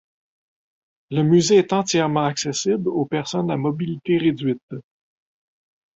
[1.11, 4.73] Le musée est entièrement accessible aux personnes à mobilité réduite.